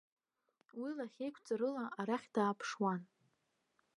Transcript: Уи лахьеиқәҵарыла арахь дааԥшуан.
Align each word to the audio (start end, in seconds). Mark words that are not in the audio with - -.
Уи 0.79 0.91
лахьеиқәҵарыла 0.97 1.85
арахь 1.99 2.27
дааԥшуан. 2.35 3.01